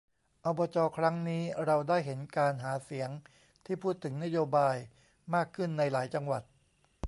[0.45, 3.09] อบจ ครั้งนี้ เราได้เห็นการหาเสียง
[3.65, 4.75] ที่พูดถึงนโยบาย
[5.33, 6.43] มากขึ้นในหลายจังหวัด